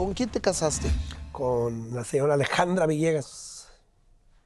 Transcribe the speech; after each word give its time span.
¿Con 0.00 0.14
quién 0.14 0.30
te 0.30 0.40
casaste? 0.40 0.90
Con 1.30 1.94
la 1.94 2.04
señora 2.04 2.32
Alejandra 2.32 2.86
Villegas. 2.86 3.68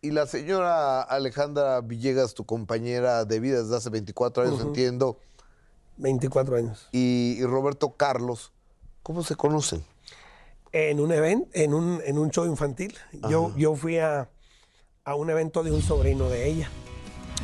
Y 0.03 0.11
la 0.11 0.27
señora 0.27 1.00
Alejandra 1.00 1.80
Villegas, 1.80 2.34
tu 2.34 2.45
compañera 2.45 3.24
de 3.24 3.38
vida 3.38 3.62
desde 3.62 3.77
hace 3.77 3.88
24 3.88 4.43
años, 4.43 4.61
entiendo. 4.61 5.17
24 5.98 6.56
años. 6.56 6.88
Y, 6.90 7.37
y 7.38 7.45
Roberto 7.45 7.93
Carlos, 7.93 8.51
¿cómo 9.04 9.22
se 9.22 9.37
conocen? 9.37 9.85
En 10.72 10.98
un 10.98 11.12
evento, 11.12 11.48
en 11.53 11.72
un, 11.72 12.02
en 12.04 12.18
un 12.18 12.30
show 12.30 12.46
infantil. 12.46 12.92
Yo, 13.30 13.54
yo 13.56 13.76
fui 13.76 13.98
a, 13.98 14.28
a 15.04 15.14
un 15.14 15.30
evento 15.30 15.62
de 15.62 15.71
un 15.71 15.82
sobrino 15.82 16.28
de 16.30 16.48
ella. 16.48 16.68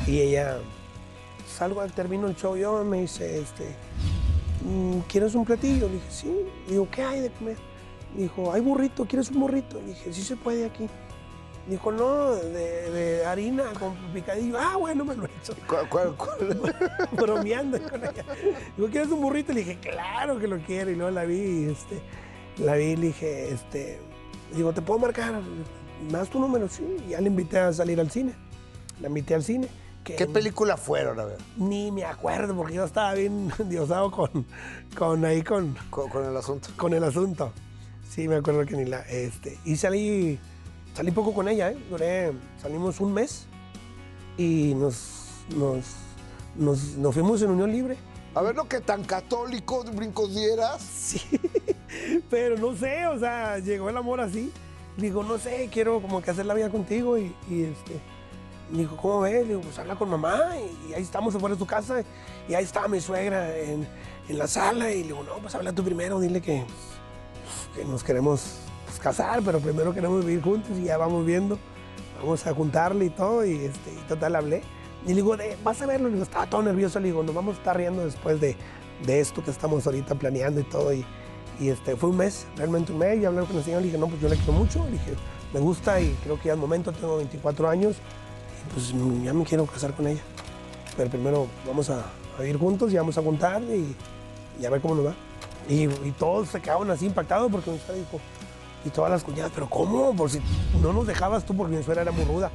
Y 0.09 0.19
ella, 0.19 0.59
salgo, 1.57 1.87
termino 1.87 2.27
el 2.27 2.35
show, 2.35 2.57
yo 2.57 2.83
me 2.85 3.03
dice, 3.03 3.39
este, 3.41 3.77
"Mm, 4.65 4.99
¿quieres 5.09 5.37
un 5.37 5.45
platillo? 5.45 5.87
Le 5.87 5.95
dije, 5.95 6.11
sí. 6.11 6.47
Digo, 6.67 6.89
¿qué 6.91 7.03
hay 7.05 7.21
de 7.21 7.31
comer? 7.31 7.70
Dijo, 8.17 8.53
hay 8.53 8.61
burrito, 8.61 9.05
¿quieres 9.07 9.31
un 9.31 9.41
burrito? 9.41 9.81
Le 9.81 9.89
dije, 9.89 10.13
sí 10.13 10.23
se 10.23 10.37
puede 10.37 10.65
aquí. 10.67 10.89
Dijo, 11.69 11.93
no, 11.93 12.31
de, 12.33 12.91
de 12.91 13.25
harina 13.27 13.65
con 13.79 13.95
picadillo. 14.13 14.57
Ah, 14.59 14.77
bueno, 14.77 15.05
me 15.05 15.15
lo 15.15 15.25
he 15.25 15.29
hecho. 15.29 15.55
¿Cuál, 15.69 15.89
cuál- 15.89 16.17
cuál? 16.17 16.75
bromeando 17.13 17.79
con 17.89 18.03
ella. 18.03 18.25
Digo, 18.77 18.89
¿quieres 18.89 19.11
un 19.11 19.21
burrito? 19.21 19.53
Le 19.53 19.61
dije, 19.61 19.79
claro 19.79 20.39
que 20.39 20.49
lo 20.49 20.59
quiero. 20.59 20.91
Y 20.91 20.97
luego 20.97 21.11
la 21.13 21.25
vi, 21.25 21.65
este, 21.67 22.01
la 22.59 22.75
vi 22.75 22.85
y 22.87 22.97
le 22.97 23.07
dije, 23.09 23.51
este, 23.53 24.01
digo, 24.55 24.73
¿te 24.73 24.83
puedo 24.83 24.99
marcar? 24.99 25.41
¿Me 26.07 26.13
das 26.19 26.31
tu 26.31 26.41
número? 26.41 26.69
Sí. 26.69 26.83
Y 27.07 27.11
ya 27.11 27.21
le 27.21 27.29
invité 27.29 27.59
a 27.59 27.73
salir 27.73 28.01
al 28.01 28.11
cine. 28.11 28.33
La 29.01 29.09
invité 29.09 29.35
al 29.37 29.45
cine. 29.45 29.69
que 30.03 30.17
¿Qué 30.17 30.27
película 30.27 30.77
fueron? 30.77 31.21
A 31.21 31.27
ver, 31.27 31.39
Ni 31.57 31.93
me 31.93 32.05
acuerdo, 32.05 32.57
porque 32.57 32.75
yo 32.75 32.85
estaba 32.85 33.15
bien 33.15 33.53
diosado 33.69 34.11
con, 34.11 34.47
con 34.99 35.25
ahí, 35.25 35.43
con, 35.43 35.77
con, 35.91 36.09
con 36.09 36.25
el 36.25 36.37
asunto. 36.37 36.71
con 36.77 36.95
el 36.95 37.05
asunto. 37.05 37.53
Sí, 38.11 38.27
me 38.27 38.35
acuerdo 38.35 38.67
que 38.67 38.77
ni 38.77 38.87
la, 38.87 39.03
este, 39.03 39.57
y 39.65 39.77
salí, 39.77 40.37
salí 40.95 41.13
poco 41.13 41.33
con 41.33 41.49
ella, 41.49 41.71
¿eh? 41.71 41.79
Duré, 41.89 42.33
salimos 42.61 42.99
un 42.99 43.13
mes 43.13 43.47
y 44.37 44.75
nos, 44.75 45.29
nos, 45.55 45.85
nos, 46.57 46.97
nos 46.97 47.15
fuimos 47.15 47.41
en 47.43 47.51
unión 47.51 47.71
libre. 47.71 47.97
A 48.35 48.43
ver, 48.43 48.57
lo 48.57 48.67
que 48.67 48.81
tan 48.81 49.05
católico 49.05 49.85
brincos 49.95 50.35
dieras. 50.35 50.83
Sí, 50.83 51.21
pero 52.31 52.57
no 52.59 52.75
sé, 52.75 53.07
o 53.07 53.17
sea, 53.17 53.61
llegó 53.61 53.89
el 53.89 53.97
amor 53.97 54.21
así. 54.21 54.51
Digo, 54.97 55.23
no 55.23 55.39
sé, 55.39 55.69
quiero 55.73 56.03
como 56.03 56.21
que 56.21 56.33
hacer 56.33 56.47
la 56.47 56.55
vida 56.55 56.69
contigo 56.69 57.17
y, 57.17 57.33
y, 57.49 57.63
este, 57.63 58.01
me 58.73 58.79
dijo, 58.79 58.97
¿cómo 58.97 59.21
ves? 59.21 59.43
Le 59.43 59.49
digo, 59.51 59.61
pues 59.61 59.79
habla 59.79 59.95
con 59.95 60.11
mamá 60.11 60.57
y, 60.59 60.91
y 60.91 60.95
ahí 60.95 61.03
estamos 61.03 61.33
afuera 61.37 61.55
de 61.55 61.61
su 61.61 61.67
casa 61.67 62.03
y 62.49 62.55
ahí 62.55 62.65
estaba 62.65 62.89
mi 62.89 63.01
suegra 63.01 63.57
en, 63.57 63.87
en 64.29 64.37
la 64.37 64.49
sala 64.49 64.91
y 64.91 65.03
le 65.03 65.07
digo, 65.07 65.23
no, 65.23 65.37
pues 65.37 65.55
habla 65.55 65.73
tú 65.73 65.85
primero, 65.85 66.19
dile 66.19 66.41
que, 66.41 66.65
que 67.75 67.85
nos 67.85 68.03
queremos 68.05 68.57
pues, 68.87 68.99
casar, 68.99 69.41
pero 69.45 69.61
primero 69.61 69.93
queremos 69.95 70.25
vivir 70.25 70.43
juntos 70.43 70.71
y 70.79 70.85
ya 70.85 70.97
vamos 70.99 71.25
viendo, 71.27 71.59
vamos 72.21 72.47
a 72.47 72.55
juntarle 72.55 73.07
y 73.07 73.11
todo 73.11 73.45
y, 73.45 73.57
este, 73.65 73.91
total 74.09 74.37
hablé. 74.37 74.63
Y 75.05 75.09
le 75.11 75.15
digo, 75.17 75.37
"De- 75.37 75.57
vas 75.65 75.81
a 75.83 75.87
verlo, 75.87 76.09
le 76.09 76.15
digo, 76.15 76.25
estaba 76.25 76.47
todo 76.49 76.63
nervioso, 76.63 77.01
le 77.01 77.07
digo, 77.09 77.23
nos 77.23 77.35
vamos 77.35 77.55
a 77.57 77.59
estar 77.59 77.77
riendo 77.77 78.05
después 78.05 78.41
de, 78.41 78.57
de 79.07 79.21
esto 79.21 79.43
que 79.43 79.51
estamos 79.51 79.87
ahorita 79.87 80.15
planeando 80.17 80.61
y 80.61 80.65
todo. 80.65 80.93
Y, 80.93 81.05
este, 81.61 81.95
fue 81.97 82.11
un 82.11 82.17
mes, 82.19 82.47
realmente 82.57 82.93
un 82.93 82.99
mes, 82.99 83.21
y 83.21 83.25
hablé 83.25 83.45
con 83.47 83.57
el 83.57 83.65
señor, 83.65 83.81
le 83.81 83.87
dije, 83.87 83.99
no, 83.99 84.09
pues 84.09 84.21
yo 84.21 84.29
le 84.29 84.37
quiero 84.37 84.53
mucho, 84.53 84.85
le 84.87 84.93
dije, 84.93 85.13
me 85.53 85.61
gusta 85.61 86.01
y 86.01 86.15
creo 86.23 86.39
que 86.39 86.49
ya 86.49 86.53
es 86.55 86.59
momento, 86.59 86.91
tengo 86.93 87.17
24 87.19 87.69
años, 87.69 87.97
y 87.97 88.73
pues 88.73 88.95
ya 89.25 89.33
me 89.35 89.45
quiero 89.45 89.67
casar 89.67 89.95
con 89.95 90.07
ella. 90.07 90.21
Pero 90.97 91.09
primero 91.11 91.47
vamos 91.67 91.89
a, 91.91 92.05
a 92.39 92.41
vivir 92.43 92.59
juntos 92.59 92.93
y 92.93 92.97
vamos 92.97 93.17
a 93.19 93.23
juntar 93.23 93.63
y, 93.63 93.95
y 94.61 94.65
a 94.67 94.71
ver 94.71 94.81
cómo 94.81 94.95
nos 94.97 95.07
va. 95.07 95.15
Y, 95.69 95.85
y 95.85 96.15
todos 96.19 96.49
se 96.49 96.61
quedaron 96.61 96.91
así 96.91 97.07
impactados 97.07 97.51
porque 97.51 97.71
mi 97.71 97.79
suegra 97.79 97.95
dijo, 97.95 98.21
y 98.85 98.91
todas 98.91 99.11
las 99.11 99.25
cuñadas, 99.25 99.53
pero 99.55 99.69
¿cómo? 99.69 100.15
Por 100.15 100.31
si 100.31 100.41
no 100.81 100.93
nos 100.93 101.07
dejabas 101.07 101.45
tú 101.45 101.57
porque 101.57 101.77
mi 101.77 101.83
suegra 101.83 102.03
era 102.03 102.13
muy 102.13 102.25
ruda. 102.25 102.51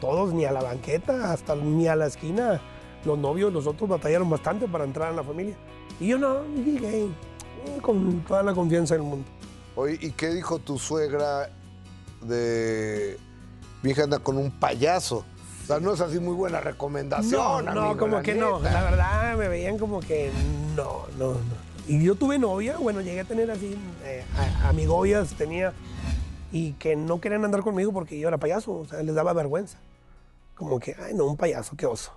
Todos, 0.00 0.32
ni 0.32 0.44
a 0.44 0.52
la 0.52 0.62
banqueta, 0.62 1.32
hasta 1.32 1.54
ni 1.54 1.86
a 1.86 1.94
la 1.94 2.06
esquina. 2.06 2.60
Los 3.04 3.18
novios, 3.18 3.52
los 3.52 3.66
otros 3.66 3.88
batallaron 3.88 4.28
bastante 4.28 4.66
para 4.66 4.84
entrar 4.84 5.10
en 5.10 5.16
la 5.16 5.24
familia. 5.24 5.56
Y 5.98 6.08
yo 6.08 6.18
no, 6.18 6.42
dije, 6.42 7.04
eh, 7.04 7.78
con 7.80 8.20
toda 8.22 8.42
la 8.42 8.54
confianza 8.54 8.94
del 8.94 9.02
mundo. 9.02 9.26
Oye, 9.76 9.98
¿y 10.00 10.10
qué 10.12 10.30
dijo 10.30 10.58
tu 10.58 10.78
suegra 10.78 11.50
de 12.22 13.18
mi 13.82 13.90
hija 13.90 14.04
anda 14.04 14.18
con 14.18 14.36
un 14.36 14.50
payaso? 14.50 15.24
O 15.62 15.66
sea, 15.66 15.78
no 15.78 15.94
es 15.94 16.00
así 16.00 16.18
muy 16.18 16.34
buena 16.34 16.60
recomendación. 16.60 17.64
No, 17.64 17.72
no, 17.72 17.80
amigo, 17.82 17.98
como 17.98 18.22
que 18.22 18.34
no. 18.34 18.58
La 18.60 18.82
verdad 18.82 19.36
me 19.36 19.48
veían 19.48 19.78
como 19.78 20.00
que 20.00 20.30
no, 20.74 21.06
no, 21.18 21.32
no. 21.32 21.69
Y 21.90 22.04
yo 22.04 22.14
tuve 22.14 22.38
novia, 22.38 22.76
bueno, 22.78 23.00
llegué 23.00 23.18
a 23.18 23.24
tener 23.24 23.50
así, 23.50 23.76
eh, 24.04 24.24
amigobias 24.62 25.34
tenía, 25.34 25.72
y 26.52 26.74
que 26.74 26.94
no 26.94 27.20
querían 27.20 27.44
andar 27.44 27.62
conmigo 27.62 27.92
porque 27.92 28.16
yo 28.16 28.28
era 28.28 28.38
payaso, 28.38 28.72
o 28.72 28.84
sea, 28.86 29.02
les 29.02 29.12
daba 29.12 29.32
vergüenza. 29.32 29.76
Como 30.54 30.78
que, 30.78 30.94
ay, 31.00 31.14
no, 31.14 31.24
un 31.26 31.36
payaso, 31.36 31.76
qué 31.76 31.86
oso. 31.86 32.12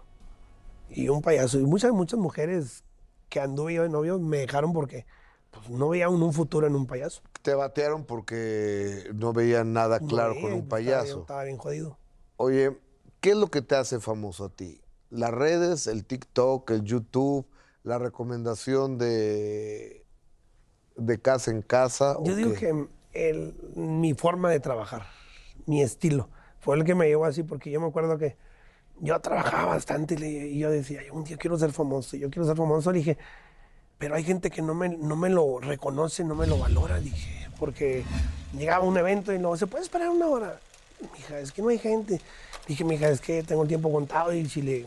Y 0.92 1.10
un 1.10 1.24
payaso. 1.24 1.60
Y 1.60 1.64
muchas, 1.64 1.92
muchas 1.92 2.20
mujeres 2.20 2.84
que 3.30 3.40
anduve 3.40 3.74
yo 3.74 3.82
de 3.82 3.90
novio 3.90 4.20
me 4.20 4.38
dejaron 4.38 4.74
porque 4.74 5.08
pues, 5.50 5.68
no 5.72 5.90
veían 5.90 6.10
un 6.14 6.34
futuro 6.34 6.68
en 6.68 6.76
un 6.76 6.86
payaso. 6.86 7.24
Te 7.42 7.56
batearon 7.56 8.04
porque 8.06 9.10
no 9.16 9.34
veían 9.34 9.74
nada 9.74 10.00
claro 10.00 10.36
No 10.36 10.42
con 10.42 10.54
un 10.54 10.60
estaba- 10.60 10.70
payaso. 10.70 11.22
Estaba 11.22 11.44
bien 11.46 11.58
jodido. 11.58 11.98
Oye, 12.38 12.78
¿qué 13.22 13.32
es 13.32 13.38
lo 13.38 13.48
que 13.48 13.64
te 13.64 13.76
hace 13.76 14.00
famoso 14.00 14.46
a 14.46 14.50
ti? 14.50 14.82
¿Las 15.10 15.32
redes, 15.32 15.88
el 15.88 16.06
TikTok, 16.06 16.70
el 16.70 16.84
YouTube, 16.84 17.48
la 17.84 18.00
recomendación 18.00 18.98
de, 18.98 20.06
de 20.96 21.20
casa 21.22 21.52
en 21.52 21.62
casa? 21.62 22.18
o 22.18 22.26
Yo 22.26 22.36
digo 22.36 22.54
qué? 22.54 22.60
que 22.60 22.88
el- 23.30 23.54
mi 23.76 24.14
forma 24.14 24.50
de 24.50 24.60
trabajar, 24.60 25.06
mi 25.66 25.82
estilo, 25.82 26.30
fue 26.60 26.78
el 26.78 26.84
que 26.84 26.96
me 26.96 27.08
llevó 27.08 27.26
así, 27.26 27.44
porque 27.44 27.70
yo 27.72 27.82
me 27.82 27.88
acuerdo 27.88 28.18
que 28.18 28.38
yo 29.00 29.20
trabajaba 29.20 29.66
bastante 29.66 30.16
y 30.16 30.58
yo 30.60 30.70
decía, 30.72 31.02
un 31.12 31.24
día 31.24 31.38
quiero 31.38 31.58
ser 31.58 31.72
famoso, 31.74 32.16
yo 32.16 32.30
quiero 32.30 32.46
ser 32.48 32.56
famoso. 32.56 32.92
Le 32.92 33.00
dije, 33.00 33.18
pero 33.98 34.16
hay 34.16 34.24
gente 34.24 34.50
que 34.50 34.62
no 34.62 34.74
me, 34.74 34.90
no 34.90 35.16
me 35.16 35.30
lo 35.30 35.60
reconoce, 35.60 36.24
no 36.24 36.36
me 36.36 36.48
lo 36.48 36.58
valora, 36.58 37.00
dije, 37.00 37.50
porque 37.60 38.04
llegaba 38.58 38.86
a 38.86 38.88
un 38.88 38.98
evento 38.98 39.34
y 39.34 39.40
luego, 39.40 39.58
¿se 39.58 39.68
puede 39.68 39.84
esperar 39.84 40.10
una 40.10 40.28
hora? 40.28 40.60
Mija, 41.18 41.40
es 41.40 41.52
que 41.52 41.62
no 41.62 41.70
hay 41.70 41.80
gente. 41.80 42.22
Dije, 42.68 42.86
mija, 42.86 43.10
es 43.10 43.20
que 43.20 43.44
tengo 43.44 43.64
el 43.64 43.68
tiempo 43.68 43.92
contado 43.92 44.32
y 44.34 44.48
si 44.48 44.62
le 44.62 44.86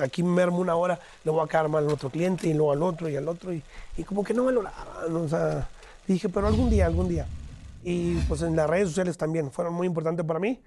aquí 0.00 0.22
me 0.22 0.42
armo 0.42 0.58
una 0.58 0.76
hora, 0.76 0.98
le 1.24 1.30
voy 1.30 1.44
a 1.44 1.48
quedar 1.48 1.68
mal 1.68 1.86
al 1.86 1.92
otro 1.92 2.10
cliente 2.10 2.48
y 2.48 2.54
luego 2.54 2.72
al 2.72 2.82
otro 2.82 3.08
y 3.08 3.16
al 3.16 3.28
otro. 3.28 3.52
Y, 3.52 3.62
y 3.96 4.04
como 4.04 4.24
que 4.24 4.34
no 4.34 4.44
valoraban, 4.44 5.14
o 5.14 5.28
sea, 5.28 5.68
dije, 6.06 6.28
pero 6.28 6.46
algún 6.46 6.70
día, 6.70 6.86
algún 6.86 7.08
día. 7.08 7.26
Y 7.84 8.16
pues 8.22 8.42
en 8.42 8.56
las 8.56 8.68
redes 8.68 8.88
sociales 8.88 9.16
también 9.16 9.50
fueron 9.50 9.74
muy 9.74 9.86
importantes 9.86 10.24
para 10.26 10.40
mí, 10.40 10.60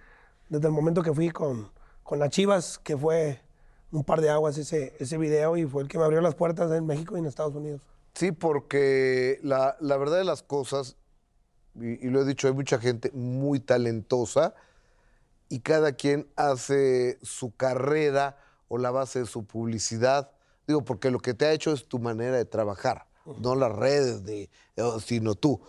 desde 0.49 0.67
el 0.67 0.73
momento 0.73 1.03
que 1.03 1.13
fui 1.13 1.29
con, 1.29 1.69
con 2.03 2.19
las 2.19 2.29
Chivas, 2.29 2.79
que 2.79 2.97
fue 2.97 3.39
un 3.91 4.03
par 4.03 4.21
de 4.21 4.29
aguas 4.29 4.57
ese, 4.57 4.95
ese 4.99 5.17
video 5.17 5.57
y 5.57 5.65
fue 5.65 5.83
el 5.83 5.89
que 5.89 5.97
me 5.97 6.05
abrió 6.05 6.21
las 6.21 6.35
puertas 6.35 6.71
en 6.71 6.85
México 6.85 7.15
y 7.15 7.19
en 7.19 7.25
Estados 7.25 7.53
Unidos. 7.55 7.81
Sí, 8.13 8.31
porque 8.31 9.39
la, 9.43 9.77
la 9.79 9.97
verdad 9.97 10.17
de 10.17 10.23
las 10.23 10.43
cosas, 10.43 10.95
y, 11.75 12.05
y 12.05 12.09
lo 12.09 12.21
he 12.21 12.25
dicho, 12.25 12.47
hay 12.47 12.53
mucha 12.53 12.79
gente 12.79 13.11
muy 13.13 13.59
talentosa 13.59 14.53
y 15.49 15.59
cada 15.59 15.93
quien 15.93 16.27
hace 16.37 17.19
su 17.21 17.53
carrera 17.55 18.37
o 18.71 18.77
la 18.77 18.89
base 18.89 19.19
de 19.19 19.25
su 19.25 19.43
publicidad. 19.43 20.31
Digo, 20.65 20.81
porque 20.85 21.11
lo 21.11 21.19
que 21.19 21.33
te 21.33 21.45
ha 21.45 21.51
hecho 21.51 21.73
es 21.73 21.87
tu 21.89 21.99
manera 21.99 22.37
de 22.37 22.45
trabajar, 22.45 23.05
no 23.41 23.53
las 23.55 23.71
redes, 23.73 24.23
de, 24.23 24.43
eh, 24.77 24.83
sino 25.05 25.35
tú. 25.35 25.59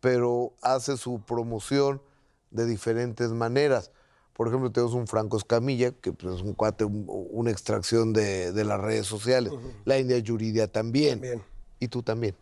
Pero 0.00 0.54
hace 0.60 0.96
su 0.96 1.20
promoción 1.20 2.02
de 2.50 2.66
diferentes 2.66 3.30
maneras. 3.30 3.92
Por 4.32 4.48
ejemplo, 4.48 4.72
tenemos 4.72 4.94
un 4.94 5.06
Franco 5.06 5.36
Escamilla, 5.36 5.92
que 5.92 6.12
pues, 6.12 6.36
es 6.36 6.42
un 6.42 6.54
cuate, 6.54 6.84
un- 6.84 7.04
una 7.30 7.50
extracción 7.52 8.12
de, 8.12 8.50
de 8.52 8.64
las 8.64 8.80
redes 8.80 9.06
sociales. 9.06 9.52
La 9.84 9.96
India 9.98 10.18
Yuridia 10.18 10.66
también. 10.66 11.20
También. 11.20 11.42
Y 11.78 11.86
tú 11.88 12.02
también. 12.02 12.34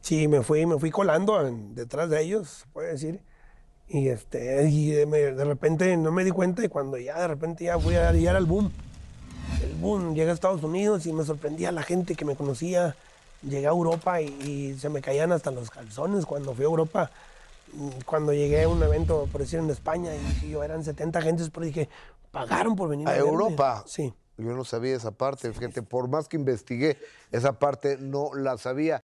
Sí, 0.00 0.26
me 0.26 0.42
fui, 0.42 0.66
me 0.66 0.78
fui 0.78 0.90
colando 0.90 1.46
en- 1.46 1.74
detrás 1.76 2.10
de 2.10 2.20
ellos, 2.22 2.48
se 2.48 2.66
puede 2.72 2.88
decir. 2.92 3.20
Y, 3.88 4.08
este, 4.08 4.68
y 4.68 4.90
de, 4.90 5.06
me- 5.06 5.18
de 5.18 5.44
repente 5.44 5.96
no 5.96 6.10
me 6.10 6.24
di 6.24 6.30
cuenta 6.30 6.64
y 6.64 6.68
cuando 6.68 6.96
ya 6.98 7.20
de 7.20 7.28
repente 7.28 7.64
ya 7.64 7.78
fui 7.78 7.94
a 7.94 8.12
ya 8.12 8.30
era 8.30 8.38
el 8.38 8.46
boom. 8.46 8.72
Boom, 9.84 10.14
llegué 10.14 10.30
a 10.30 10.32
Estados 10.32 10.62
Unidos 10.62 11.04
y 11.04 11.12
me 11.12 11.24
sorprendía 11.24 11.70
la 11.70 11.82
gente 11.82 12.14
que 12.14 12.24
me 12.24 12.36
conocía. 12.36 12.96
Llegué 13.42 13.66
a 13.66 13.70
Europa 13.70 14.22
y, 14.22 14.28
y 14.42 14.78
se 14.78 14.88
me 14.88 15.02
caían 15.02 15.30
hasta 15.30 15.50
los 15.50 15.70
calzones 15.70 16.24
cuando 16.24 16.54
fui 16.54 16.64
a 16.64 16.68
Europa. 16.68 17.10
Mm, 17.74 17.88
Cuando 18.06 18.32
llegué 18.32 18.62
a 18.62 18.68
un 18.68 18.82
evento, 18.82 19.28
por 19.30 19.42
decir, 19.42 19.58
en 19.58 19.68
España, 19.68 20.10
y 20.42 20.48
yo, 20.48 20.64
eran 20.64 20.82
70 20.84 21.20
gentes, 21.20 21.50
pero 21.50 21.66
dije, 21.66 21.88
pagaron 22.30 22.76
por 22.76 22.88
venir 22.88 23.06
a, 23.08 23.10
A. 23.12 23.16
Europa. 23.18 23.84
Sí. 23.86 24.14
Yo 24.38 24.52
no 24.54 24.64
sabía 24.64 24.96
esa 24.96 25.10
parte, 25.10 25.52
fíjate, 25.52 25.82
por 25.82 26.08
más 26.08 26.28
que 26.28 26.36
investigué, 26.36 26.96
esa 27.30 27.52
parte 27.52 27.98
no 28.00 28.34
la 28.34 28.56
sabía. 28.58 29.02